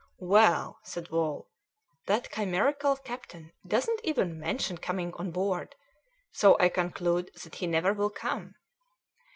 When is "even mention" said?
4.03-4.79